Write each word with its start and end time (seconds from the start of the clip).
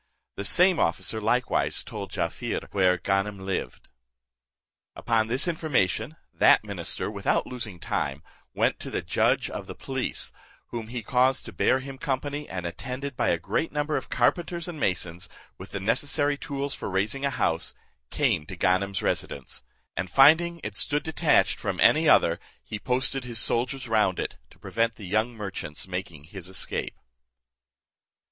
The 0.35 0.43
same 0.45 0.79
officer 0.79 1.21
likewise 1.21 1.83
told 1.83 2.09
Jaaffier 2.09 2.67
where 2.71 2.97
Ganem 2.97 3.37
lived. 3.41 3.91
Upon 4.95 5.27
this 5.27 5.47
information, 5.47 6.15
that 6.33 6.63
minister, 6.63 7.11
without 7.11 7.45
losing 7.45 7.79
time, 7.79 8.23
went 8.55 8.79
to 8.79 8.89
the 8.89 9.03
judge 9.03 9.47
of 9.51 9.67
the 9.67 9.75
police, 9.75 10.31
whom 10.69 10.87
he 10.87 11.03
caused 11.03 11.45
to 11.45 11.53
bear 11.53 11.81
him 11.81 11.99
company, 11.99 12.49
and 12.49 12.65
attended 12.65 13.15
by 13.15 13.29
a 13.29 13.37
great 13.37 13.71
number 13.71 13.95
of 13.95 14.09
carpenters 14.09 14.67
and 14.67 14.79
masons, 14.79 15.29
with 15.59 15.69
the 15.69 15.79
necessary 15.79 16.35
tools 16.35 16.73
for 16.73 16.89
razing 16.89 17.23
a 17.23 17.29
house, 17.29 17.75
came 18.09 18.47
to 18.47 18.55
Ganem's 18.55 19.03
residence; 19.03 19.63
and 19.95 20.09
finding 20.09 20.59
it 20.63 20.75
stood 20.75 21.03
detached 21.03 21.59
from 21.59 21.79
any 21.79 22.09
other, 22.09 22.39
he 22.63 22.79
posted 22.79 23.23
his 23.23 23.37
soldiers 23.37 23.87
round 23.87 24.17
it, 24.17 24.37
to 24.49 24.57
prevent 24.57 24.95
the 24.95 25.05
young 25.05 25.33
merchant's 25.35 25.87
making 25.87 26.23
his 26.23 26.47
escape. 26.49 26.95